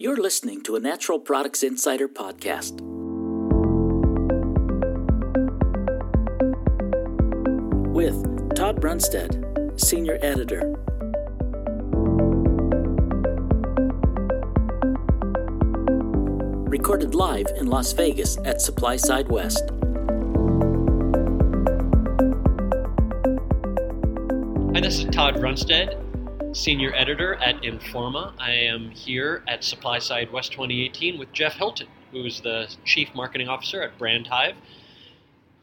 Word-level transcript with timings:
You're 0.00 0.16
listening 0.16 0.60
to 0.62 0.76
a 0.76 0.78
Natural 0.78 1.18
Products 1.18 1.64
Insider 1.64 2.06
podcast. 2.06 2.80
With 7.90 8.14
Todd 8.54 8.80
Runestad, 8.80 9.80
Senior 9.80 10.20
Editor. 10.22 10.60
Recorded 16.70 17.16
live 17.16 17.48
in 17.56 17.66
Las 17.66 17.92
Vegas 17.92 18.36
at 18.44 18.58
SupplySide 18.58 19.28
West. 19.28 19.64
Hi, 24.76 24.80
this 24.80 25.00
is 25.00 25.06
Todd 25.06 25.34
Runestad, 25.38 26.07
Senior 26.58 26.92
Editor 26.92 27.36
at 27.36 27.62
Informa. 27.62 28.32
I 28.36 28.50
am 28.50 28.90
here 28.90 29.44
at 29.46 29.60
SupplySide 29.60 30.32
West 30.32 30.50
2018 30.50 31.16
with 31.16 31.32
Jeff 31.32 31.54
Hilton, 31.54 31.86
who's 32.10 32.40
the 32.40 32.66
Chief 32.84 33.14
Marketing 33.14 33.48
Officer 33.48 33.80
at 33.80 33.96
Brand 33.96 34.26
Hive, 34.26 34.56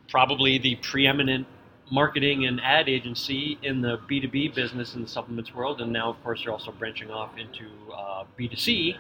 probably 0.07 0.57
the 0.57 0.77
preeminent 0.77 1.47
marketing 1.91 2.45
and 2.45 2.61
ad 2.61 2.87
agency 2.87 3.59
in 3.61 3.81
the 3.81 3.97
B2B 4.09 4.55
business 4.55 4.95
in 4.95 5.01
the 5.01 5.07
supplements 5.07 5.53
world. 5.53 5.81
And 5.81 5.91
now, 5.91 6.09
of 6.09 6.23
course, 6.23 6.45
you're 6.45 6.53
also 6.53 6.71
branching 6.71 7.11
off 7.11 7.37
into 7.37 7.65
uh, 7.93 8.23
B2C. 8.39 8.97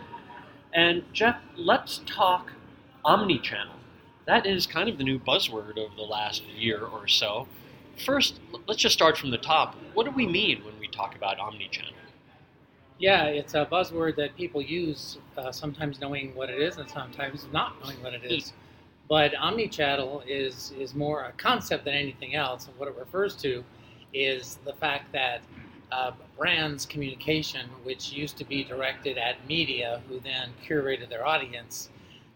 And 0.73 1.01
Jeff, 1.13 1.37
let's 1.55 2.01
talk 2.05 2.51
omni-channel. 3.05 3.75
That 4.27 4.45
is 4.45 4.67
kind 4.67 4.89
of 4.89 4.97
the 4.97 5.05
new 5.05 5.17
buzzword 5.17 5.77
of 5.77 5.95
the 5.95 6.03
last 6.03 6.43
year 6.43 6.81
or 6.83 7.07
so. 7.07 7.47
First, 8.05 8.41
let's 8.67 8.81
just 8.81 8.93
start 8.93 9.17
from 9.17 9.31
the 9.31 9.37
top. 9.37 9.75
What 9.93 10.05
do 10.05 10.11
we 10.11 10.27
mean 10.27 10.65
when 10.65 10.74
talk 10.95 11.15
about 11.15 11.39
omni-channel? 11.39 11.91
Yeah, 12.97 13.25
it's 13.25 13.53
a 13.53 13.65
buzzword 13.65 14.15
that 14.15 14.35
people 14.37 14.61
use, 14.61 15.17
uh, 15.37 15.51
sometimes 15.51 15.99
knowing 15.99 16.33
what 16.33 16.49
it 16.49 16.59
is 16.61 16.77
and 16.77 16.89
sometimes 16.89 17.45
not 17.51 17.75
knowing 17.83 18.01
what 18.01 18.13
it 18.13 18.23
is. 18.23 18.53
But 19.09 19.35
omni-channel 19.35 20.23
is 20.27 20.73
is 20.79 20.95
more 20.95 21.25
a 21.25 21.31
concept 21.33 21.85
than 21.85 21.93
anything 21.93 22.35
else, 22.35 22.67
and 22.67 22.77
what 22.79 22.87
it 22.87 22.95
refers 22.97 23.35
to 23.37 23.63
is 24.13 24.57
the 24.65 24.73
fact 24.73 25.11
that 25.11 25.41
uh, 25.91 26.11
brands 26.37 26.85
communication, 26.85 27.67
which 27.83 28.11
used 28.11 28.37
to 28.37 28.45
be 28.45 28.63
directed 28.63 29.17
at 29.17 29.45
media, 29.47 30.01
who 30.07 30.19
then 30.21 30.49
curated 30.65 31.09
their 31.09 31.25
audience, 31.27 31.89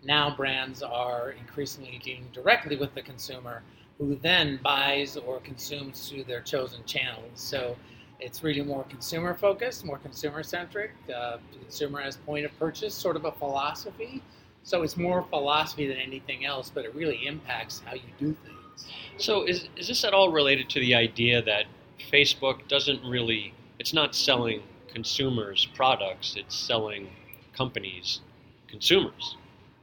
now 0.03 0.35
brands 0.35 0.83
are 0.83 1.31
increasingly 1.31 1.99
dealing 2.03 2.27
directly 2.33 2.75
with 2.75 2.94
the 2.94 3.01
consumer, 3.01 3.63
who 3.97 4.16
then 4.21 4.59
buys 4.61 5.17
or 5.17 5.39
consumes 5.39 6.07
through 6.07 6.23
their 6.25 6.41
chosen 6.41 6.83
channels. 6.85 7.31
So 7.33 7.75
it's 8.20 8.44
really 8.44 8.62
more 8.62 8.84
consumer 8.86 9.34
focused, 9.34 9.86
more 9.86 9.98
consumer 9.98 10.44
centric. 10.44 10.92
Uh, 11.14 11.38
consumer 11.62 12.02
as 12.02 12.17
point 12.17 12.45
of 12.45 12.59
purchase, 12.59 12.94
sort 12.94 13.16
of 13.16 13.25
a 13.25 13.31
philosophy. 13.31 14.22
So 14.64 14.84
it's 14.84 14.98
more 14.98 15.23
philosophy 15.30 15.88
than 15.88 15.98
anything 15.98 16.45
else, 16.45 16.72
but 16.73 16.86
it 16.86 16.94
really 16.94 17.25
impacts 17.25 17.81
how 17.86 17.94
you 17.94 18.02
do 18.17 18.36
things. 18.45 18.88
So 19.17 19.44
is, 19.44 19.67
is 19.75 19.88
this 19.88 20.03
at 20.03 20.14
all 20.14 20.31
related 20.31 20.70
to 20.72 20.80
the 20.80 20.95
idea 20.95 21.42
that 21.44 21.66
Facebook 22.12 22.67
doesn't 22.67 23.03
really, 23.03 23.53
it's 23.80 23.94
not 23.94 24.16
selling 24.16 24.62
consumers 24.94 25.67
products, 25.75 26.36
it's 26.38 26.56
selling 26.56 27.09
companies 27.56 28.22
consumers. 28.67 29.38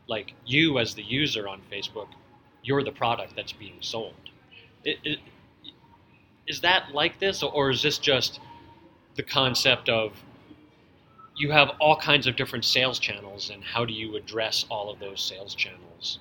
Like 0.09 0.35
you 0.45 0.79
as 0.79 0.95
the 0.95 1.03
user 1.03 1.49
on 1.49 1.61
Facebook, 1.71 2.09
you're 2.63 2.85
the 2.85 2.93
product 2.93 3.35
that's 3.37 3.53
being 3.53 3.77
sold. 3.81 4.15
It, 4.85 4.99
it, 5.05 5.19
is 6.47 6.61
that 6.61 6.93
like 6.93 7.19
this, 7.19 7.43
or 7.43 7.71
is 7.71 7.83
this 7.83 7.99
just 7.99 8.41
the 9.17 9.23
concept 9.23 9.89
of 9.89 10.13
you 11.37 11.51
have 11.51 11.71
all 11.81 11.97
kinds 11.97 12.27
of 12.27 12.37
different 12.37 12.65
sales 12.65 12.99
channels, 12.99 13.51
and 13.51 13.63
how 13.63 13.85
do 13.85 13.93
you 13.93 14.17
address 14.17 14.65
all 14.71 14.91
of 14.91 14.99
those 14.99 15.21
sales 15.21 15.55
channels 15.55 16.21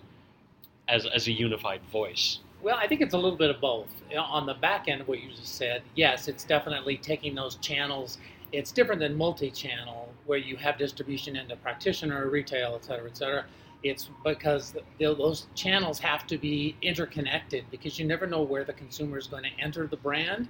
as, 0.90 1.06
as 1.06 1.28
a 1.28 1.32
unified 1.32 1.82
voice? 1.92 2.40
Well, 2.62 2.78
I 2.78 2.88
think 2.88 3.02
it's 3.02 3.14
a 3.14 3.18
little 3.18 3.38
bit 3.38 3.50
of 3.50 3.62
both. 3.62 3.88
On 4.18 4.46
the 4.46 4.56
back 4.56 4.88
end 4.88 5.00
of 5.00 5.08
what 5.08 5.22
you 5.22 5.30
just 5.30 5.56
said, 5.56 5.84
yes, 5.96 6.28
it's 6.28 6.44
definitely 6.44 6.98
taking 6.98 7.36
those 7.36 7.56
channels. 7.58 8.18
It's 8.52 8.72
different 8.72 9.00
than 9.00 9.16
multi-channel, 9.16 10.12
where 10.26 10.40
you 10.40 10.56
have 10.58 10.78
distribution 10.78 11.36
into 11.36 11.56
practitioner, 11.58 12.28
retail, 12.30 12.74
et 12.76 12.86
cetera, 12.86 13.08
et 13.08 13.18
cetera. 13.18 13.46
It's 13.86 14.10
because 14.24 14.74
those 15.00 15.46
channels 15.54 16.00
have 16.00 16.26
to 16.26 16.40
be 16.40 16.76
interconnected 16.82 17.66
because 17.70 18.00
you 18.00 18.06
never 18.08 18.26
know 18.26 18.42
where 18.42 18.64
the 18.64 18.74
consumer 18.74 19.20
is 19.20 19.28
going 19.28 19.44
to 19.44 19.52
enter 19.64 19.86
the 19.86 19.98
brand. 19.98 20.48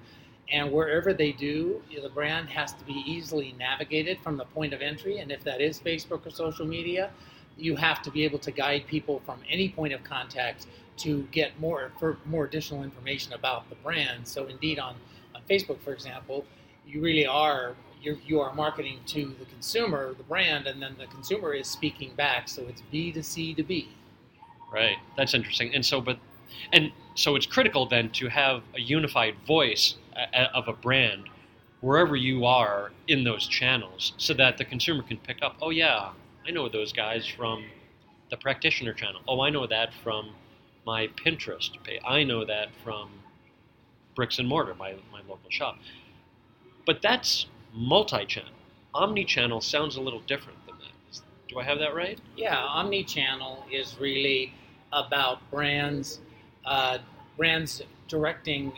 And 0.50 0.72
wherever 0.72 1.14
they 1.14 1.34
do, 1.34 1.82
the 2.02 2.08
brand 2.08 2.50
has 2.50 2.72
to 2.76 2.86
be 2.86 3.04
easily 3.06 3.54
navigated 3.60 4.20
from 4.22 4.38
the 4.38 4.46
point 4.46 4.74
of 4.74 4.82
entry. 4.82 5.18
And 5.18 5.34
if 5.34 5.44
that 5.44 5.60
is 5.60 5.82
Facebook 5.82 6.26
or 6.26 6.30
social 6.30 6.66
media, 6.66 7.12
you 7.58 7.76
have 7.76 8.02
to 8.04 8.10
be 8.10 8.24
able 8.24 8.40
to 8.40 8.52
guide 8.52 8.88
people 8.88 9.22
from 9.26 9.40
any 9.50 9.68
point 9.68 9.92
of 9.92 10.02
contact 10.06 10.68
to 11.00 11.24
get 11.34 11.60
more 11.60 11.92
for 12.00 12.18
more 12.26 12.46
additional 12.46 12.84
information 12.84 13.34
about 13.34 13.68
the 13.70 13.76
brand. 13.76 14.26
So 14.26 14.46
indeed, 14.46 14.80
on, 14.80 14.96
on 15.36 15.42
Facebook, 15.50 15.82
for 15.82 15.92
example, 15.92 16.46
you 16.88 17.02
really 17.02 17.28
are 17.28 17.76
you're, 18.06 18.18
you 18.26 18.40
are 18.40 18.54
marketing 18.54 19.00
to 19.08 19.36
the 19.40 19.46
consumer, 19.46 20.14
the 20.14 20.24
brand, 20.24 20.68
and 20.68 20.82
then 20.82 20.96
the 20.98 21.08
consumer 21.08 21.54
is 21.54 21.68
speaking 21.68 22.14
back. 22.16 22.48
So 22.48 22.62
it's 22.70 22.82
B 22.92 23.12
to 23.12 23.24
C 23.24 23.54
to 23.56 23.64
B. 23.64 23.90
Right. 24.72 24.98
That's 25.18 25.34
interesting. 25.34 25.74
And 25.74 25.86
so, 25.86 26.00
but, 26.00 26.20
and 26.72 26.92
so 27.16 27.36
it's 27.36 27.46
critical 27.46 27.86
then 27.88 28.10
to 28.12 28.28
have 28.30 28.62
a 28.76 28.82
unified 28.82 29.36
voice 29.48 29.96
uh, 30.16 30.36
uh, 30.36 30.48
of 30.54 30.68
a 30.68 30.74
brand 30.74 31.30
wherever 31.82 32.16
you 32.16 32.46
are 32.46 32.92
in 33.08 33.24
those 33.24 33.48
channels, 33.48 34.14
so 34.18 34.34
that 34.34 34.58
the 34.58 34.66
consumer 34.66 35.04
can 35.04 35.18
pick 35.18 35.38
up. 35.44 35.56
Oh 35.62 35.70
yeah, 35.70 36.10
I 36.48 36.52
know 36.52 36.68
those 36.68 36.92
guys 36.92 37.28
from 37.28 37.66
the 38.32 38.38
practitioner 38.38 38.94
channel. 38.94 39.22
Oh, 39.28 39.42
I 39.42 39.50
know 39.50 39.68
that 39.68 39.94
from 40.04 40.32
my 40.86 41.08
Pinterest 41.08 41.72
page. 41.84 42.02
I 42.08 42.24
know 42.24 42.44
that 42.46 42.70
from 42.84 43.10
bricks 44.16 44.40
and 44.40 44.48
mortar, 44.48 44.74
my, 44.76 44.94
my 45.12 45.20
local 45.28 45.50
shop. 45.50 45.78
But 46.86 47.02
that's 47.02 47.48
multi-channel. 47.76 48.52
Omni-channel 48.94 49.62
sounds 49.62 49.98
a 49.98 50.02
little 50.02 50.22
different 50.22 50.66
than 50.66 50.76
that. 50.78 51.20
Do 51.50 51.60
I 51.60 51.64
have 51.64 51.80
that 51.80 51.94
right? 51.94 52.20
Yeah, 52.36 52.58
omni-channel 52.58 53.66
is 53.72 53.98
really 54.00 54.54
about 54.94 55.40
brands, 55.52 56.20
uh, 56.66 57.00
brands 57.38 57.82
directing 58.08 58.72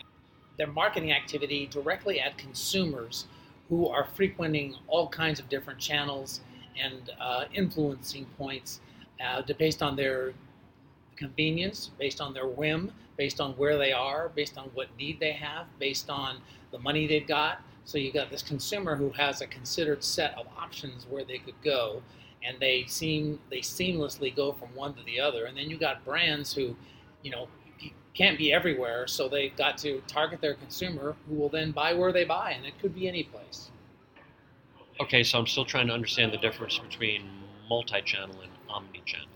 their 0.56 0.66
marketing 0.66 1.12
activity 1.12 1.68
directly 1.70 2.20
at 2.20 2.36
consumers 2.36 3.26
who 3.68 3.88
are 3.88 4.04
frequenting 4.04 4.74
all 4.88 5.08
kinds 5.08 5.38
of 5.38 5.48
different 5.48 5.78
channels 5.78 6.40
and 6.82 7.10
uh, 7.20 7.44
influencing 7.54 8.26
points 8.36 8.80
uh, 9.24 9.42
based 9.58 9.82
on 9.82 9.94
their 9.94 10.32
convenience, 11.16 11.90
based 11.98 12.20
on 12.20 12.32
their 12.32 12.46
whim, 12.46 12.92
based 13.16 13.40
on 13.40 13.52
where 13.52 13.76
they 13.76 13.92
are, 13.92 14.30
based 14.34 14.56
on 14.58 14.70
what 14.74 14.88
need 14.96 15.18
they 15.20 15.32
have, 15.32 15.66
based 15.78 16.08
on 16.08 16.38
the 16.70 16.78
money 16.78 17.06
they've 17.06 17.26
got, 17.26 17.60
so 17.88 17.96
you 17.96 18.12
got 18.12 18.30
this 18.30 18.42
consumer 18.42 18.96
who 18.96 19.08
has 19.12 19.40
a 19.40 19.46
considered 19.46 20.04
set 20.04 20.36
of 20.36 20.46
options 20.58 21.06
where 21.08 21.24
they 21.24 21.38
could 21.38 21.54
go, 21.64 22.02
and 22.44 22.60
they 22.60 22.84
seem 22.86 23.38
they 23.48 23.60
seamlessly 23.60 24.36
go 24.36 24.52
from 24.52 24.68
one 24.74 24.92
to 24.92 25.02
the 25.04 25.18
other. 25.18 25.46
And 25.46 25.56
then 25.56 25.70
you 25.70 25.78
got 25.78 26.04
brands 26.04 26.52
who, 26.52 26.76
you 27.22 27.30
know, 27.30 27.48
can't 28.12 28.36
be 28.36 28.52
everywhere, 28.52 29.06
so 29.06 29.26
they've 29.26 29.56
got 29.56 29.78
to 29.78 30.02
target 30.06 30.42
their 30.42 30.52
consumer 30.52 31.16
who 31.26 31.36
will 31.36 31.48
then 31.48 31.70
buy 31.70 31.94
where 31.94 32.12
they 32.12 32.26
buy, 32.26 32.50
and 32.50 32.66
it 32.66 32.78
could 32.78 32.94
be 32.94 33.08
any 33.08 33.22
place. 33.22 33.70
Okay, 35.00 35.22
so 35.22 35.38
I'm 35.38 35.46
still 35.46 35.64
trying 35.64 35.86
to 35.86 35.94
understand 35.94 36.30
the 36.30 36.38
difference 36.38 36.78
between 36.78 37.22
multi-channel 37.70 38.38
and 38.42 38.52
omni-channel. 38.68 39.28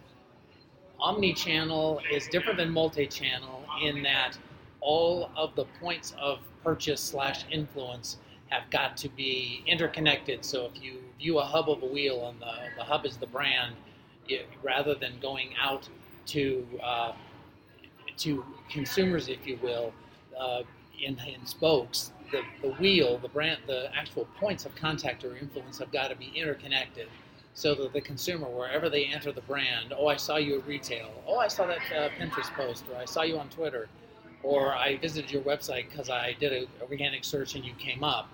Omni-channel 1.00 2.02
is 2.12 2.28
different 2.28 2.58
than 2.58 2.68
multi-channel 2.68 3.64
in 3.82 4.02
that 4.02 4.36
all 4.82 5.30
of 5.36 5.54
the 5.54 5.64
points 5.80 6.14
of 6.20 6.40
purchase 6.62 7.00
slash 7.00 7.46
influence 7.50 8.18
have 8.52 8.70
got 8.70 8.96
to 8.98 9.08
be 9.08 9.64
interconnected. 9.66 10.44
So 10.44 10.66
if 10.66 10.82
you 10.82 10.98
view 11.18 11.38
a 11.38 11.44
hub 11.44 11.70
of 11.70 11.82
a 11.82 11.86
wheel 11.86 12.28
and 12.28 12.38
the, 12.40 12.54
the 12.76 12.84
hub 12.84 13.06
is 13.06 13.16
the 13.16 13.26
brand, 13.26 13.74
it, 14.28 14.46
rather 14.62 14.94
than 14.94 15.18
going 15.20 15.54
out 15.60 15.88
to 16.26 16.66
uh, 16.82 17.12
to 18.18 18.44
consumers, 18.70 19.28
if 19.28 19.46
you 19.46 19.58
will, 19.62 19.92
uh, 20.38 20.62
in, 21.02 21.18
in 21.20 21.44
spokes, 21.46 22.12
the, 22.30 22.42
the 22.60 22.74
wheel, 22.74 23.18
the 23.18 23.28
brand, 23.28 23.58
the 23.66 23.90
actual 23.96 24.28
points 24.38 24.66
of 24.66 24.74
contact 24.74 25.24
or 25.24 25.36
influence 25.36 25.78
have 25.78 25.90
got 25.90 26.08
to 26.08 26.16
be 26.16 26.30
interconnected 26.36 27.08
so 27.54 27.74
that 27.74 27.92
the 27.92 28.00
consumer, 28.00 28.46
wherever 28.46 28.88
they 28.88 29.06
enter 29.06 29.32
the 29.32 29.40
brand, 29.42 29.92
oh, 29.96 30.06
I 30.06 30.16
saw 30.16 30.36
you 30.36 30.58
at 30.58 30.66
retail, 30.66 31.10
oh, 31.26 31.38
I 31.38 31.48
saw 31.48 31.66
that 31.66 31.78
uh, 31.94 32.08
Pinterest 32.18 32.52
post, 32.54 32.84
or 32.92 32.98
I 32.98 33.06
saw 33.06 33.22
you 33.22 33.38
on 33.38 33.48
Twitter, 33.48 33.88
or 34.42 34.74
I 34.74 34.98
visited 34.98 35.30
your 35.30 35.42
website 35.42 35.88
because 35.90 36.10
I 36.10 36.36
did 36.38 36.52
a 36.52 36.66
organic 36.82 37.24
search 37.24 37.54
and 37.54 37.64
you 37.64 37.74
came 37.74 38.04
up 38.04 38.28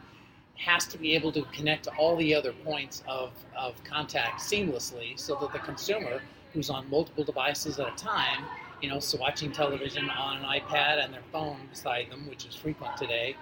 has 0.59 0.87
to 0.87 0.99
be 0.99 1.15
able 1.15 1.33
to 1.33 1.43
connect 1.53 1.85
to 1.85 1.91
all 1.97 2.17
the 2.17 2.35
other 2.35 2.53
points 2.53 3.03
of, 3.09 3.31
of 3.57 3.83
contact 3.85 4.41
seamlessly 4.41 5.19
so 5.19 5.37
that 5.41 5.53
the 5.53 5.59
consumer 5.61 6.21
who's 6.53 6.69
on 6.69 6.89
multiple 6.91 7.25
devices 7.25 7.79
at 7.79 7.87
a 7.87 7.97
time, 7.97 8.45
you 8.83 8.89
know, 8.89 8.99
so 8.99 9.19
watching 9.19 9.53
television 9.53 10.11
on 10.11 10.39
an 10.39 10.45
iPad 10.45 11.03
and 11.05 11.15
their 11.15 11.23
phone 11.33 11.59
beside 11.71 12.11
them, 12.11 12.29
which 12.29 12.45
is 12.45 12.55
frequent 12.55 12.97
today, 12.97 13.37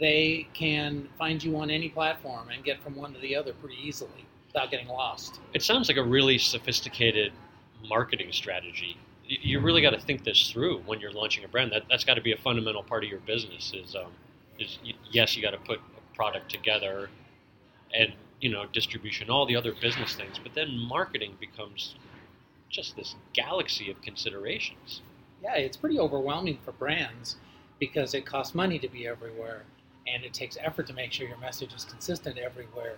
they 0.00 0.46
can 0.54 1.08
find 1.18 1.42
you 1.42 1.56
on 1.56 1.70
any 1.70 1.88
platform 1.88 2.48
and 2.50 2.64
get 2.64 2.82
from 2.82 2.94
one 2.96 3.14
to 3.14 3.20
the 3.20 3.34
other 3.34 3.52
pretty 3.54 3.76
easily. 3.82 4.26
without 4.48 4.70
getting 4.70 4.88
lost. 4.88 5.40
It 5.52 5.62
sounds 5.62 5.88
like 5.88 5.98
a 5.98 6.02
really 6.02 6.38
sophisticated 6.38 7.32
marketing 7.86 8.32
strategy. 8.32 8.96
You- 9.26 9.60
really 9.60 9.82
got 9.82 9.90
to 9.90 10.00
think 10.00 10.24
this 10.24 10.50
through 10.50 10.78
when 10.86 10.98
you're 10.98 11.12
launching 11.12 11.44
a 11.44 11.48
brand. 11.48 11.72
That 11.72 11.82
that's 11.90 12.04
got 12.04 12.14
to 12.14 12.22
be 12.22 12.32
a 12.32 12.36
fundamental 12.38 12.82
part 12.82 13.04
of 13.04 13.10
your 13.10 13.20
business. 13.20 13.72
Is 13.74 13.94
um, 13.94 14.12
is 14.58 14.78
yes, 15.10 15.36
you 15.36 15.42
got 15.42 15.50
to 15.50 15.58
put 15.58 15.80
product 16.16 16.50
together, 16.50 17.10
and 17.94 18.12
you 18.40 18.50
know 18.50 18.66
distribution, 18.72 19.30
all 19.30 19.46
the 19.46 19.56
other 19.56 19.72
business 19.80 20.14
things. 20.14 20.38
But 20.42 20.54
then 20.54 20.78
marketing 20.78 21.36
becomes 21.38 21.94
just 22.68 22.96
this 22.96 23.14
galaxy 23.32 23.90
of 23.90 24.00
considerations. 24.02 25.02
Yeah, 25.42 25.56
it's 25.56 25.76
pretty 25.76 25.98
overwhelming 25.98 26.58
for 26.64 26.72
brands 26.72 27.36
because 27.78 28.14
it 28.14 28.26
costs 28.26 28.54
money 28.54 28.78
to 28.78 28.88
be 28.88 29.06
everywhere 29.06 29.64
and 30.06 30.24
it 30.24 30.32
takes 30.32 30.56
effort 30.60 30.86
to 30.86 30.92
make 30.92 31.12
sure 31.12 31.26
your 31.26 31.38
message 31.38 31.74
is 31.74 31.84
consistent 31.84 32.38
everywhere. 32.38 32.96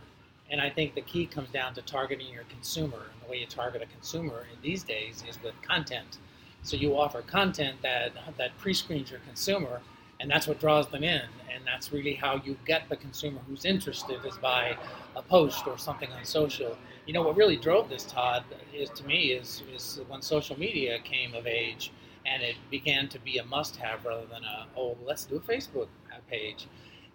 And 0.51 0.61
I 0.61 0.71
think 0.71 0.95
the 0.95 1.01
key 1.03 1.27
comes 1.27 1.51
down 1.51 1.75
to 1.75 1.83
targeting 1.83 2.33
your 2.33 2.45
consumer. 2.45 2.97
And 2.97 3.23
the 3.23 3.31
way 3.31 3.39
you 3.39 3.47
target 3.47 3.83
a 3.83 3.87
consumer 3.87 4.47
in 4.53 4.61
these 4.63 4.83
days 4.83 5.23
is 5.29 5.43
with 5.43 5.61
content. 5.63 6.19
So 6.63 6.77
you 6.77 6.99
offer 6.99 7.23
content 7.23 7.83
that 7.83 8.13
that 8.37 8.57
pre-screens 8.59 9.11
your 9.11 9.21
consumer, 9.21 9.81
and 10.21 10.31
that's 10.31 10.47
what 10.47 10.61
draws 10.61 10.89
them 10.89 11.05
in. 11.05 11.23
And 11.53 11.67
that's 11.67 11.93
really 11.93 12.15
how 12.15 12.41
you 12.45 12.57
get 12.67 12.89
the 12.89 12.97
consumer 12.97 13.41
who's 13.49 13.65
interested 13.65 14.25
is 14.25 14.37
by 14.39 14.77
a 15.17 15.23
post 15.23 15.67
or 15.67 15.79
something 15.79 16.11
on 16.13 16.25
social. 16.25 16.77
You 17.07 17.15
know 17.15 17.23
what 17.23 17.37
really 17.37 17.57
drove 17.57 17.89
this, 17.89 18.05
Todd, 18.05 18.45
is 18.75 18.91
to 18.91 19.07
me 19.07 19.33
is 19.33 19.63
is 19.75 20.01
when 20.09 20.23
social 20.23 20.59
media 20.59 20.99
came 21.01 21.35
of 21.35 21.47
age, 21.47 21.93
and 22.27 22.43
it 22.43 22.57
began 22.71 23.09
to 23.09 23.19
be 23.19 23.39
a 23.39 23.45
must-have 23.45 24.05
rather 24.05 24.27
than 24.27 24.45
a 24.45 24.67
oh 24.77 24.97
let's 25.05 25.25
do 25.25 25.37
a 25.37 25.41
Facebook 25.41 25.89
page 26.31 26.67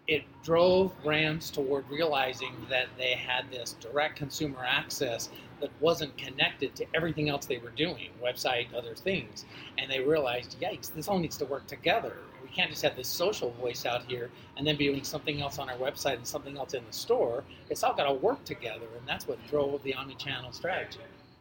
it 0.07 0.23
drove 0.43 0.91
brands 1.01 1.49
toward 1.49 1.89
realizing 1.89 2.53
that 2.69 2.87
they 2.97 3.13
had 3.13 3.49
this 3.49 3.73
direct 3.79 4.17
consumer 4.17 4.65
access 4.65 5.29
that 5.61 5.69
wasn't 5.79 6.15
connected 6.17 6.75
to 6.75 6.85
everything 6.93 7.29
else 7.29 7.45
they 7.45 7.57
were 7.57 7.69
doing, 7.71 8.09
website, 8.21 8.73
other 8.75 8.95
things. 8.95 9.45
And 9.77 9.89
they 9.89 10.01
realized, 10.01 10.59
yikes, 10.59 10.93
this 10.93 11.07
all 11.07 11.19
needs 11.19 11.37
to 11.37 11.45
work 11.45 11.67
together. 11.67 12.17
We 12.41 12.49
can't 12.49 12.69
just 12.69 12.81
have 12.83 12.97
this 12.97 13.07
social 13.07 13.51
voice 13.51 13.85
out 13.85 14.03
here 14.03 14.29
and 14.57 14.67
then 14.67 14.75
be 14.75 14.87
doing 14.87 15.05
something 15.05 15.41
else 15.41 15.57
on 15.57 15.69
our 15.69 15.77
website 15.77 16.15
and 16.15 16.27
something 16.27 16.57
else 16.57 16.73
in 16.73 16.83
the 16.85 16.91
store. 16.93 17.45
It's 17.69 17.81
all 17.81 17.93
got 17.93 18.07
to 18.07 18.13
work 18.13 18.43
together, 18.43 18.87
and 18.97 19.07
that's 19.07 19.25
what 19.25 19.39
drove 19.47 19.81
the 19.83 19.93
omni-channel 19.93 20.51
strategy. 20.51 20.99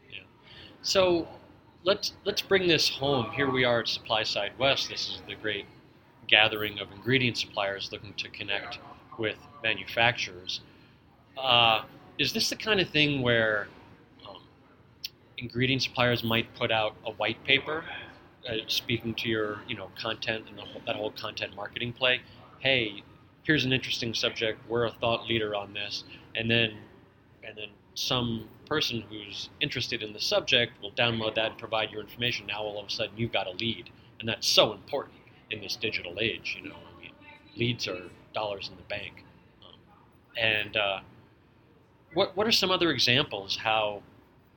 Yeah. 0.09 0.21
So 0.83 1.27
let's 1.83 2.13
let's 2.25 2.43
bring 2.43 2.69
this 2.69 2.89
home. 2.89 3.33
Here 3.33 3.51
we 3.51 3.65
are 3.65 3.81
at 3.81 3.87
SupplySide 3.87 4.57
West. 4.57 4.89
This 4.89 5.09
is 5.09 5.23
the 5.27 5.35
great 5.35 5.67
gathering 6.33 6.79
of 6.81 6.91
ingredient 6.93 7.37
suppliers 7.37 7.91
looking 7.93 8.15
to 8.15 8.27
connect 8.31 8.79
with 9.19 9.37
manufacturers. 9.63 10.63
Uh, 11.37 11.83
is 12.19 12.33
this 12.33 12.49
the 12.49 12.57
kind 12.57 12.81
of 12.81 12.89
thing 12.89 13.21
where 13.21 13.69
um, 14.27 14.41
ingredient 15.37 15.83
suppliers 15.83 16.25
might 16.25 16.47
put 16.55 16.73
out 16.73 16.97
a 17.05 17.13
white 17.13 17.45
paper, 17.45 17.85
uh, 18.49 18.55
speaking 18.67 19.13
to 19.15 19.29
your 19.29 19.61
you 19.69 19.77
know 19.77 19.91
content 20.01 20.47
and 20.49 20.59
whole- 20.59 20.81
that 20.87 20.97
whole 20.97 21.11
content 21.11 21.55
marketing 21.55 21.93
play? 21.93 22.23
Hey, 22.61 23.03
here's 23.43 23.67
an 23.67 23.73
interesting 23.75 24.15
subject. 24.15 24.59
We're 24.71 24.87
a 24.87 24.91
thought 24.91 25.27
leader 25.27 25.55
on 25.55 25.75
this, 25.75 26.05
and 26.35 26.51
then 26.51 26.79
and 27.45 27.59
then 27.59 27.69
some 27.95 28.49
person 28.65 29.03
who's 29.11 29.51
interested 29.61 30.03
in 30.03 30.15
the 30.15 30.21
subject 30.21 30.81
will 30.81 30.93
download 30.93 31.35
that 31.35 31.51
and 31.51 31.59
provide 31.59 31.91
your 31.91 32.01
information. 32.01 32.47
Now 32.47 32.63
all 32.63 32.81
of 32.81 32.87
a 32.87 32.91
sudden 32.91 33.19
you've 33.19 33.33
got 33.33 33.47
a 33.47 33.51
lead, 33.51 33.91
and 34.19 34.27
that's 34.27 34.47
so 34.49 34.73
important 34.73 35.22
in 35.53 35.61
this 35.61 35.77
digital 35.77 36.19
age. 36.21 36.59
You 36.61 36.71
know, 36.71 36.77
I 36.77 37.01
mean, 37.01 37.13
leads 37.57 37.87
are 37.87 38.03
dollars 38.35 38.69
in 38.71 38.77
the 38.77 38.83
bank. 38.89 39.25
Um, 39.63 39.79
and 40.37 40.77
uh, 40.77 41.01
what 42.15 42.37
what 42.37 42.47
are 42.47 42.53
some 42.53 42.71
other 42.71 42.91
examples 42.91 43.57
how 43.57 44.03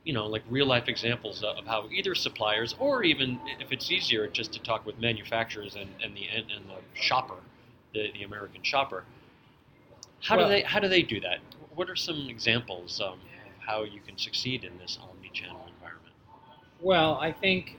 you 0.03 0.13
know 0.13 0.25
like 0.25 0.43
real 0.49 0.65
life 0.65 0.87
examples 0.87 1.43
of 1.43 1.65
how 1.65 1.87
either 1.91 2.15
suppliers 2.15 2.75
or 2.79 3.03
even 3.03 3.39
if 3.59 3.71
it's 3.71 3.91
easier 3.91 4.27
just 4.27 4.53
to 4.53 4.59
talk 4.61 4.85
with 4.85 4.97
manufacturers 4.99 5.75
and, 5.75 5.89
and 6.03 6.15
the 6.15 6.27
and, 6.27 6.49
and 6.51 6.65
the 6.69 6.79
shopper, 6.99 7.37
the, 7.93 8.11
the 8.13 8.23
American 8.23 8.63
shopper. 8.63 9.03
How 10.21 10.37
Well- 10.37 10.47
do 10.47 10.53
they 10.53 10.61
how 10.61 10.79
do 10.79 10.87
they 10.87 11.01
do 11.03 11.19
that? 11.21 11.39
What 11.75 11.89
are 11.89 11.95
some 11.95 12.29
examples 12.29 13.01
um, 13.01 13.13
of 13.13 13.19
how 13.59 13.83
you 13.83 13.99
can 13.99 14.17
succeed 14.17 14.63
in 14.63 14.77
this 14.77 14.97
omni-channel 15.01 15.67
environment? 15.75 16.13
Well, 16.79 17.15
I 17.15 17.33
think 17.33 17.77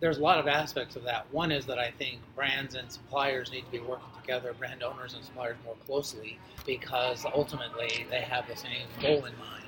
there's 0.00 0.18
a 0.18 0.22
lot 0.22 0.38
of 0.38 0.46
aspects 0.46 0.96
of 0.96 1.04
that. 1.04 1.26
One 1.32 1.50
is 1.50 1.66
that 1.66 1.78
I 1.78 1.90
think 1.90 2.20
brands 2.34 2.74
and 2.74 2.90
suppliers 2.90 3.50
need 3.50 3.64
to 3.64 3.70
be 3.70 3.80
working 3.80 4.08
together, 4.20 4.54
brand 4.58 4.82
owners 4.82 5.14
and 5.14 5.24
suppliers 5.24 5.56
more 5.64 5.76
closely, 5.86 6.38
because 6.66 7.24
ultimately 7.34 8.06
they 8.10 8.20
have 8.20 8.46
the 8.48 8.56
same 8.56 8.86
goal 9.00 9.24
in 9.24 9.36
mind 9.38 9.64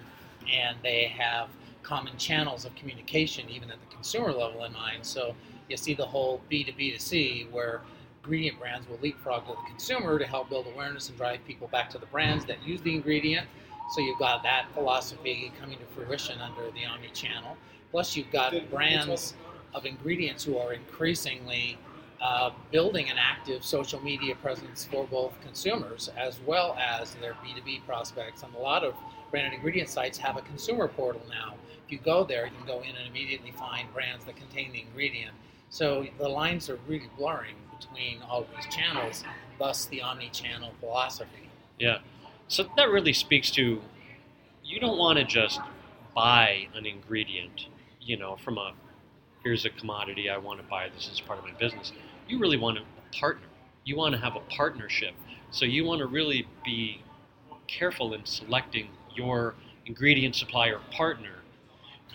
and 0.53 0.77
they 0.83 1.05
have 1.05 1.49
common 1.83 2.17
channels 2.19 2.65
of 2.65 2.75
communication, 2.75 3.49
even 3.49 3.71
at 3.71 3.81
the 3.81 3.95
consumer 3.95 4.33
level 4.33 4.65
in 4.65 4.73
mind. 4.73 5.05
So 5.05 5.35
you 5.69 5.77
see 5.77 5.95
the 5.95 6.07
whole 6.07 6.41
B2B 6.51 6.95
to 6.95 7.01
C 7.01 7.47
where 7.51 7.81
ingredient 8.23 8.59
brands 8.59 8.89
will 8.89 8.99
leapfrog 8.99 9.47
to 9.47 9.53
the 9.53 9.69
consumer 9.69 10.19
to 10.19 10.27
help 10.27 10.51
build 10.51 10.67
awareness 10.67 11.09
and 11.09 11.17
drive 11.17 11.45
people 11.47 11.69
back 11.69 11.89
to 11.91 11.99
the 11.99 12.07
brands 12.07 12.45
that 12.47 12.63
use 12.67 12.81
the 12.83 12.95
ingredient. 12.95 13.47
So 13.95 14.01
you've 14.01 14.19
got 14.19 14.43
that 14.43 14.67
philosophy 14.75 15.51
coming 15.61 15.79
to 15.79 15.85
fruition 15.87 16.41
under 16.41 16.71
the 16.71 16.85
omni 16.85 17.09
channel. 17.09 17.57
Plus, 17.91 18.15
you've 18.15 18.31
got 18.31 18.55
brands 18.71 19.35
of 19.75 19.87
ingredients 19.87 20.45
who 20.45 20.59
are 20.59 20.73
increasingly 20.73 21.79
uh, 22.21 22.51
building 22.71 23.09
an 23.09 23.17
active 23.19 23.65
social 23.65 24.01
media 24.03 24.35
presence 24.37 24.85
for 24.85 25.07
both 25.07 25.33
consumers 25.41 26.11
as 26.19 26.39
well 26.47 26.77
as 26.79 27.15
their 27.15 27.33
B2B 27.35 27.87
prospects. 27.87 28.43
And 28.43 28.55
a 28.55 28.59
lot 28.59 28.85
of 28.85 28.95
branded 29.31 29.55
ingredient 29.55 29.89
sites 29.89 30.19
have 30.19 30.37
a 30.37 30.43
consumer 30.43 30.89
portal 30.89 31.23
now. 31.31 31.55
If 31.87 31.93
you 31.93 31.99
go 31.99 32.25
there, 32.25 32.47
you 32.47 32.53
can 32.57 32.67
go 32.67 32.81
in 32.83 32.95
and 32.95 33.09
immediately 33.09 33.53
find 33.53 33.93
brands 33.95 34.25
that 34.27 34.37
contain 34.37 34.73
the 34.73 34.83
ingredient. 34.83 35.33
So 35.71 36.07
the 36.19 36.29
lines 36.29 36.69
are 36.69 36.79
really 36.87 37.09
blurring 37.17 37.55
between 37.79 38.21
all 38.23 38.47
these 38.55 38.75
channels, 38.75 39.25
thus 39.59 39.87
the 39.87 40.03
omni 40.03 40.29
channel 40.31 40.73
philosophy. 40.81 41.49
Yeah. 41.79 41.99
So 42.49 42.67
that 42.77 42.91
really 42.91 43.13
speaks 43.13 43.51
to 43.53 43.81
you 44.63 44.81
don't 44.81 44.99
want 44.99 45.19
to 45.19 45.25
just 45.25 45.61
buy 46.15 46.69
an 46.75 46.87
ingredient, 46.87 47.67
you 48.01 48.17
know, 48.17 48.37
from 48.37 48.59
a 48.59 48.73
here's 49.43 49.65
a 49.65 49.71
commodity 49.71 50.29
I 50.29 50.37
want 50.39 50.61
to 50.61 50.67
buy 50.67 50.89
this 50.95 51.09
is 51.13 51.21
part 51.21 51.39
of 51.39 51.45
my 51.45 51.53
business. 51.59 51.93
You 52.29 52.39
really 52.39 52.57
want 52.57 52.79
a 52.79 52.83
partner. 53.17 53.47
You 53.85 53.97
want 53.97 54.15
to 54.15 54.21
have 54.21 54.37
a 54.37 54.41
partnership. 54.41 55.15
So 55.51 55.65
you 55.65 55.85
want 55.85 56.01
to 56.01 56.07
really 56.07 56.47
be 56.65 57.03
careful 57.67 58.15
in 58.15 58.25
selecting 58.25 58.89
your 59.15 59.55
ingredient 59.87 60.37
supplier 60.37 60.81
partner 60.93 61.37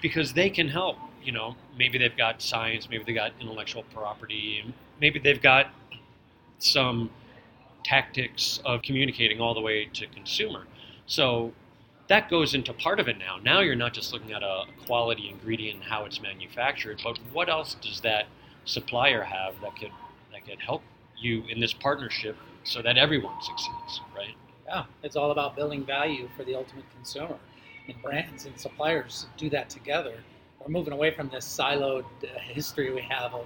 because 0.01 0.33
they 0.33 0.49
can 0.49 0.67
help. 0.67 0.97
You 1.23 1.31
know, 1.31 1.55
maybe 1.77 1.97
they've 1.97 2.15
got 2.15 2.41
science, 2.41 2.87
maybe 2.89 3.03
they've 3.03 3.15
got 3.15 3.31
intellectual 3.41 3.83
property, 3.93 4.73
maybe 5.01 5.19
they've 5.19 5.41
got 5.41 5.67
some 6.59 7.09
tactics 7.83 8.59
of 8.63 8.81
communicating 8.83 9.41
all 9.41 9.53
the 9.53 9.61
way 9.61 9.85
to 9.93 10.07
consumer. 10.07 10.65
So 11.07 11.53
that 12.07 12.29
goes 12.29 12.53
into 12.53 12.73
part 12.73 12.99
of 12.99 13.07
it 13.07 13.17
now. 13.17 13.37
Now 13.43 13.61
you're 13.61 13.75
not 13.75 13.93
just 13.93 14.13
looking 14.13 14.31
at 14.31 14.43
a 14.43 14.65
quality 14.85 15.29
ingredient 15.29 15.81
and 15.81 15.83
how 15.83 16.05
it's 16.05 16.21
manufactured, 16.21 17.01
but 17.03 17.17
what 17.31 17.49
else 17.49 17.75
does 17.81 18.01
that 18.01 18.27
supplier 18.65 19.23
have 19.23 19.59
that 19.61 19.75
could 19.75 19.91
that 20.31 20.45
could 20.45 20.59
help 20.59 20.81
you 21.17 21.43
in 21.49 21.59
this 21.59 21.73
partnership 21.73 22.35
so 22.63 22.81
that 22.81 22.97
everyone 22.97 23.35
succeeds, 23.41 24.01
right? 24.15 24.35
Yeah, 24.67 24.85
it's 25.03 25.15
all 25.15 25.31
about 25.31 25.55
building 25.55 25.85
value 25.85 26.27
for 26.35 26.43
the 26.43 26.55
ultimate 26.55 26.85
consumer. 26.95 27.37
And 27.87 28.01
brands 28.01 28.45
and 28.45 28.59
suppliers 28.59 29.27
do 29.37 29.49
that 29.51 29.69
together. 29.69 30.15
We're 30.59 30.71
moving 30.71 30.93
away 30.93 31.11
from 31.11 31.29
this 31.29 31.45
siloed 31.45 32.05
uh, 32.23 32.39
history 32.39 32.91
we 32.91 33.01
have 33.01 33.35
of, 33.35 33.45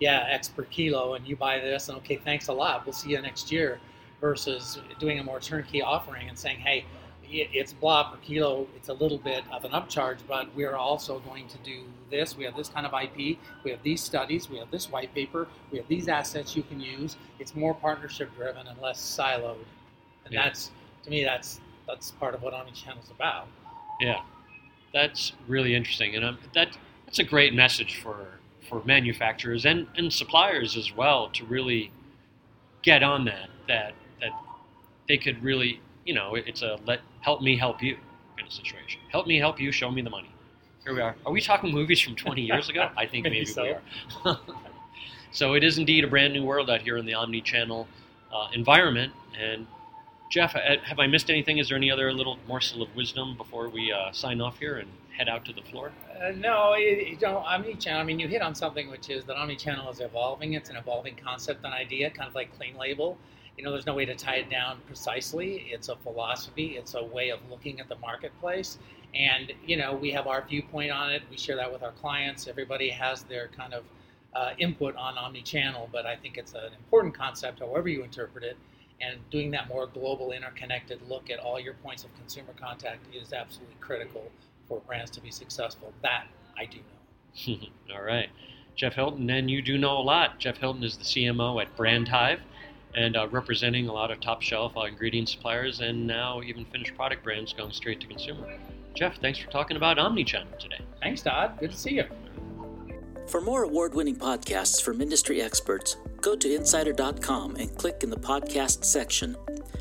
yeah, 0.00 0.26
X 0.28 0.48
per 0.48 0.64
kilo, 0.64 1.14
and 1.14 1.26
you 1.26 1.36
buy 1.36 1.60
this, 1.60 1.88
and 1.88 1.96
okay, 1.98 2.16
thanks 2.16 2.48
a 2.48 2.52
lot. 2.52 2.84
We'll 2.84 2.92
see 2.92 3.10
you 3.10 3.22
next 3.22 3.52
year. 3.52 3.78
Versus 4.20 4.80
doing 4.98 5.18
a 5.18 5.22
more 5.22 5.38
turnkey 5.40 5.82
offering 5.82 6.30
and 6.30 6.38
saying, 6.38 6.58
hey, 6.58 6.86
it- 7.30 7.50
it's 7.52 7.72
blah 7.72 8.04
per 8.10 8.16
kilo. 8.18 8.66
It's 8.76 8.88
a 8.88 8.92
little 8.94 9.18
bit 9.18 9.44
of 9.52 9.64
an 9.64 9.72
upcharge, 9.72 10.18
but 10.28 10.54
we 10.54 10.64
are 10.64 10.76
also 10.76 11.18
going 11.20 11.48
to 11.48 11.58
do 11.58 11.84
this. 12.10 12.36
We 12.36 12.44
have 12.44 12.56
this 12.56 12.68
kind 12.68 12.86
of 12.86 12.92
IP. 12.94 13.38
We 13.64 13.70
have 13.70 13.82
these 13.82 14.02
studies. 14.02 14.48
We 14.48 14.58
have 14.58 14.70
this 14.70 14.90
white 14.90 15.12
paper. 15.14 15.48
We 15.70 15.78
have 15.78 15.88
these 15.88 16.08
assets 16.08 16.54
you 16.56 16.62
can 16.62 16.80
use. 16.80 17.16
It's 17.38 17.54
more 17.54 17.74
partnership 17.74 18.34
driven 18.36 18.66
and 18.66 18.80
less 18.80 18.98
siloed. 19.00 19.64
And 20.24 20.34
Yeah. 20.34 20.44
that's 20.44 20.70
to 21.04 21.10
me 21.10 21.24
that's 21.24 21.60
that's 21.86 22.10
part 22.12 22.34
of 22.34 22.42
what 22.42 22.52
omnichannel 22.52 23.02
is 23.02 23.10
about. 23.10 23.46
Yeah, 24.00 24.22
that's 24.92 25.32
really 25.46 25.74
interesting, 25.74 26.16
and 26.16 26.24
um, 26.24 26.38
that 26.52 26.76
that's 27.04 27.18
a 27.20 27.24
great 27.24 27.54
message 27.54 28.00
for 28.02 28.38
for 28.68 28.82
manufacturers 28.84 29.64
and, 29.64 29.86
and 29.96 30.12
suppliers 30.12 30.76
as 30.76 30.92
well 30.96 31.28
to 31.30 31.44
really 31.44 31.92
get 32.82 33.02
on 33.04 33.24
that 33.26 33.48
that 33.68 33.94
that 34.20 34.30
they 35.08 35.16
could 35.16 35.40
really 35.42 35.80
you 36.04 36.12
know 36.14 36.34
it's 36.34 36.62
a 36.62 36.76
let 36.84 37.00
help 37.26 37.42
me 37.42 37.56
help 37.56 37.82
you 37.82 37.96
kind 38.36 38.46
of 38.46 38.52
situation. 38.52 39.00
Help 39.10 39.26
me 39.26 39.36
help 39.36 39.60
you, 39.60 39.72
show 39.72 39.90
me 39.90 40.00
the 40.00 40.08
money. 40.08 40.30
Here 40.84 40.94
we 40.94 41.00
are. 41.00 41.16
Are 41.26 41.32
we 41.32 41.40
talking 41.40 41.72
movies 41.72 42.00
from 42.00 42.14
20 42.14 42.40
years 42.42 42.68
ago? 42.68 42.88
I 42.96 43.04
think 43.04 43.24
Maybe 43.24 43.40
maybe, 43.40 43.46
so. 43.46 43.62
we 43.64 43.74
are. 44.24 44.38
so 45.32 45.54
it 45.54 45.64
is 45.64 45.76
indeed 45.76 46.04
a 46.04 46.06
brand 46.06 46.32
new 46.32 46.44
world 46.44 46.70
out 46.70 46.82
here 46.82 46.96
in 46.96 47.04
the 47.04 47.14
omni-channel 47.14 47.88
uh, 48.32 48.48
environment, 48.54 49.12
and 49.36 49.66
Jeff, 50.30 50.54
uh, 50.54 50.60
have 50.84 51.00
I 51.00 51.08
missed 51.08 51.28
anything? 51.28 51.58
Is 51.58 51.68
there 51.68 51.76
any 51.76 51.90
other 51.90 52.12
little 52.12 52.38
morsel 52.46 52.80
of 52.80 52.94
wisdom 52.94 53.36
before 53.36 53.68
we 53.68 53.92
uh, 53.92 54.12
sign 54.12 54.40
off 54.40 54.60
here 54.60 54.76
and 54.76 54.88
head 55.16 55.28
out 55.28 55.44
to 55.46 55.52
the 55.52 55.62
floor? 55.62 55.90
Uh, 56.20 56.30
no, 56.36 56.74
it, 56.76 57.08
you 57.08 57.18
know, 57.20 57.42
omnichannel. 57.44 57.98
I 57.98 58.04
mean, 58.04 58.20
you 58.20 58.28
hit 58.28 58.42
on 58.42 58.54
something 58.54 58.88
which 58.88 59.10
is 59.10 59.24
that 59.24 59.34
omnichannel 59.34 59.90
is 59.92 59.98
evolving. 60.00 60.52
It's 60.52 60.70
an 60.70 60.76
evolving 60.76 61.16
concept 61.16 61.64
and 61.64 61.74
idea, 61.74 62.08
kind 62.10 62.28
of 62.28 62.36
like 62.36 62.56
clean 62.56 62.76
label. 62.76 63.18
You 63.56 63.64
know, 63.64 63.72
there's 63.72 63.86
no 63.86 63.94
way 63.94 64.04
to 64.04 64.14
tie 64.14 64.36
it 64.36 64.50
down 64.50 64.80
precisely. 64.86 65.66
It's 65.70 65.88
a 65.88 65.96
philosophy. 65.96 66.76
It's 66.76 66.94
a 66.94 67.02
way 67.02 67.30
of 67.30 67.40
looking 67.50 67.80
at 67.80 67.88
the 67.88 67.96
marketplace. 67.96 68.78
And 69.14 69.52
you 69.64 69.76
know, 69.76 69.94
we 69.94 70.10
have 70.10 70.26
our 70.26 70.44
viewpoint 70.46 70.90
on 70.90 71.10
it. 71.10 71.22
We 71.30 71.38
share 71.38 71.56
that 71.56 71.72
with 71.72 71.82
our 71.82 71.92
clients. 71.92 72.48
Everybody 72.48 72.90
has 72.90 73.22
their 73.24 73.48
kind 73.48 73.72
of 73.72 73.84
uh, 74.34 74.50
input 74.58 74.94
on 74.96 75.14
omnichannel, 75.14 75.88
but 75.90 76.04
I 76.04 76.16
think 76.16 76.36
it's 76.36 76.52
an 76.52 76.74
important 76.76 77.14
concept, 77.14 77.60
however 77.60 77.88
you 77.88 78.04
interpret 78.04 78.44
it 78.44 78.58
and 79.00 79.18
doing 79.30 79.50
that 79.50 79.68
more 79.68 79.86
global, 79.86 80.32
interconnected 80.32 81.00
look 81.08 81.30
at 81.30 81.38
all 81.38 81.60
your 81.60 81.74
points 81.74 82.04
of 82.04 82.14
consumer 82.16 82.54
contact 82.58 83.04
is 83.14 83.32
absolutely 83.32 83.76
critical 83.80 84.30
for 84.68 84.80
brands 84.80 85.10
to 85.12 85.20
be 85.20 85.30
successful. 85.30 85.92
That 86.02 86.26
I 86.56 86.66
do 86.66 86.78
know. 86.78 87.56
all 87.94 88.02
right. 88.02 88.28
Jeff 88.74 88.94
Hilton, 88.94 89.28
and 89.30 89.50
you 89.50 89.62
do 89.62 89.78
know 89.78 89.96
a 89.98 90.02
lot. 90.02 90.38
Jeff 90.38 90.58
Hilton 90.58 90.82
is 90.84 90.96
the 90.96 91.04
CMO 91.04 91.60
at 91.60 91.74
Brand 91.76 92.08
Hive 92.08 92.40
and 92.96 93.16
uh, 93.16 93.28
representing 93.28 93.88
a 93.88 93.92
lot 93.92 94.10
of 94.10 94.20
top 94.20 94.42
shelf 94.42 94.76
uh, 94.76 94.82
ingredient 94.82 95.28
suppliers 95.28 95.80
and 95.80 96.06
now 96.06 96.42
even 96.42 96.64
finished 96.66 96.94
product 96.96 97.22
brands 97.22 97.52
going 97.52 97.72
straight 97.72 98.00
to 98.00 98.06
consumer. 98.06 98.58
Jeff, 98.94 99.18
thanks 99.20 99.38
for 99.38 99.50
talking 99.50 99.76
about 99.76 99.98
Omnichannel 99.98 100.58
today. 100.58 100.80
Thanks, 101.02 101.22
Todd. 101.22 101.58
Good 101.60 101.72
to 101.72 101.76
see 101.76 101.96
you. 101.96 102.04
For 103.28 103.40
more 103.40 103.64
award 103.64 103.94
winning 103.94 104.16
podcasts 104.16 104.82
from 104.82 105.02
industry 105.02 105.42
experts, 105.42 105.96
go 106.20 106.34
to 106.36 106.54
insider.com 106.54 107.56
and 107.56 107.76
click 107.76 108.02
in 108.02 108.10
the 108.10 108.16
podcast 108.16 108.84
section. 108.84 109.36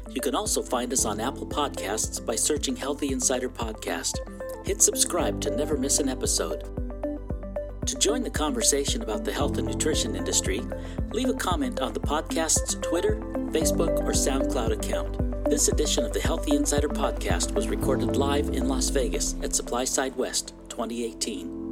You 0.09 0.19
can 0.19 0.35
also 0.35 0.61
find 0.61 0.91
us 0.91 1.05
on 1.05 1.19
Apple 1.19 1.45
Podcasts 1.45 2.25
by 2.25 2.35
searching 2.35 2.75
Healthy 2.75 3.11
Insider 3.11 3.49
Podcast. 3.49 4.17
Hit 4.65 4.81
subscribe 4.81 5.39
to 5.41 5.55
never 5.55 5.77
miss 5.77 5.99
an 5.99 6.09
episode. 6.09 6.84
To 7.85 7.95
join 7.99 8.23
the 8.23 8.31
conversation 8.31 9.03
about 9.03 9.25
the 9.25 9.31
health 9.31 9.59
and 9.59 9.67
nutrition 9.67 10.15
industry, 10.15 10.59
leave 11.13 11.29
a 11.29 11.35
comment 11.35 11.81
on 11.81 11.93
the 11.93 11.99
podcast's 11.99 12.73
Twitter, 12.81 13.17
Facebook, 13.51 13.99
or 13.99 14.11
SoundCloud 14.11 14.71
account. 14.71 15.45
This 15.51 15.67
edition 15.67 16.03
of 16.03 16.11
the 16.11 16.19
Healthy 16.19 16.55
Insider 16.55 16.89
Podcast 16.89 17.53
was 17.53 17.67
recorded 17.67 18.15
live 18.15 18.49
in 18.49 18.67
Las 18.67 18.89
Vegas 18.89 19.35
at 19.43 19.51
SupplySide 19.51 20.15
West 20.15 20.55
2018. 20.69 21.64